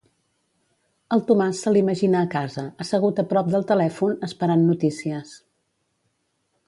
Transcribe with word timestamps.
El 1.17 1.21
Tomàs 1.27 1.59
se 1.65 1.73
l'imagina 1.75 2.23
a 2.25 2.29
casa, 2.35 2.63
assegut 2.85 3.21
a 3.25 3.29
prop 3.35 3.53
del 3.57 3.67
telèfon, 3.73 4.19
esperant 4.29 4.65
notícies. 4.71 5.37